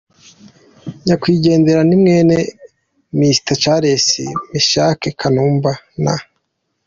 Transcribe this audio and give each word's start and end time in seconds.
Nyakwigendera 1.05 1.81
ni 1.85 1.95
mwene 2.01 2.37
Mr 3.17 3.53
Charles 3.61 4.07
Meshack 4.51 5.01
Kanumba 5.19 5.71
na. 6.03 6.15